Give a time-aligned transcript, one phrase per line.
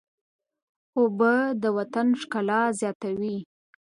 [0.97, 3.37] اوبه د وطن ښکلا زیاتوي.